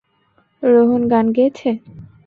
[0.63, 1.69] রোহন গান গেয়েছে?